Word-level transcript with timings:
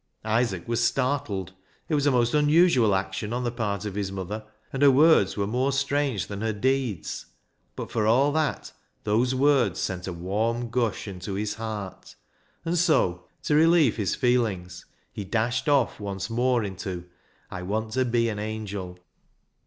Isaac 0.25 0.67
was 0.67 0.83
startled. 0.83 1.53
It 1.87 1.93
was 1.93 2.07
a 2.07 2.11
most 2.11 2.33
unusual 2.33 2.95
action 2.95 3.31
on 3.33 3.43
the 3.43 3.51
part 3.51 3.85
of 3.85 3.93
his 3.93 4.11
mother, 4.11 4.43
and 4.73 4.81
her 4.81 4.89
words 4.89 5.37
were 5.37 5.45
more 5.45 5.71
strange 5.71 6.25
than 6.25 6.41
her 6.41 6.53
deeds. 6.53 7.27
But 7.75 7.91
for 7.91 8.07
all 8.07 8.31
that 8.31 8.71
those 9.03 9.35
words 9.35 9.79
sent 9.79 10.07
a 10.07 10.11
warm 10.11 10.71
gush 10.71 11.07
into 11.07 11.35
his 11.35 11.53
heart, 11.53 12.15
and 12.65 12.79
so, 12.79 13.27
to 13.43 13.53
relieve 13.53 13.97
his 13.97 14.15
feelings, 14.15 14.87
he 15.13 15.23
dashed 15.23 15.69
off 15.69 15.99
once 15.99 16.31
more 16.31 16.63
into" 16.63 17.05
I 17.51 17.61
want 17.61 17.91
to 17.91 18.03
be 18.03 18.27
an 18.27 18.39
angel." 18.39 18.97